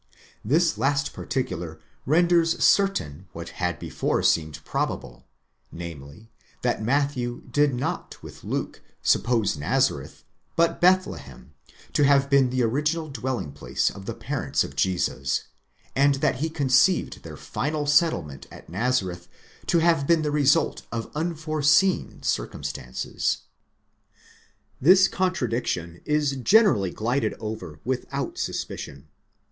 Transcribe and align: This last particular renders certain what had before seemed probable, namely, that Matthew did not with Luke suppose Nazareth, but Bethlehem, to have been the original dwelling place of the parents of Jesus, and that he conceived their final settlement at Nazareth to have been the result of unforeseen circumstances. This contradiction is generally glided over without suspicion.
This 0.43 0.79
last 0.79 1.13
particular 1.13 1.79
renders 2.07 2.57
certain 2.63 3.27
what 3.33 3.49
had 3.49 3.77
before 3.77 4.23
seemed 4.23 4.65
probable, 4.65 5.27
namely, 5.71 6.31
that 6.63 6.81
Matthew 6.81 7.43
did 7.51 7.75
not 7.75 8.15
with 8.23 8.43
Luke 8.43 8.81
suppose 9.03 9.55
Nazareth, 9.55 10.23
but 10.55 10.81
Bethlehem, 10.81 11.53
to 11.93 12.01
have 12.03 12.31
been 12.31 12.49
the 12.49 12.63
original 12.63 13.09
dwelling 13.11 13.51
place 13.51 13.91
of 13.91 14.07
the 14.07 14.15
parents 14.15 14.63
of 14.63 14.75
Jesus, 14.75 15.43
and 15.95 16.15
that 16.15 16.37
he 16.37 16.49
conceived 16.49 17.21
their 17.21 17.37
final 17.37 17.85
settlement 17.85 18.47
at 18.51 18.69
Nazareth 18.69 19.27
to 19.67 19.77
have 19.77 20.07
been 20.07 20.23
the 20.23 20.31
result 20.31 20.81
of 20.91 21.11
unforeseen 21.13 22.23
circumstances. 22.23 23.43
This 24.81 25.07
contradiction 25.07 26.01
is 26.05 26.37
generally 26.37 26.89
glided 26.89 27.35
over 27.35 27.79
without 27.83 28.39
suspicion. 28.39 29.07